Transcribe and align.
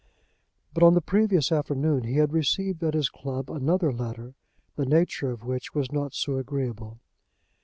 But 0.73 0.81
on 0.81 0.95
the 0.95 0.99
previous 1.01 1.51
afternoon 1.51 2.05
he 2.05 2.15
had 2.15 2.33
received 2.33 2.81
at 2.83 2.95
his 2.95 3.07
club 3.07 3.51
another 3.51 3.93
letter, 3.93 4.33
the 4.75 4.87
nature 4.87 5.29
of 5.29 5.43
which 5.43 5.75
was 5.75 5.91
not 5.91 6.15
so 6.15 6.37
agreeable. 6.37 6.99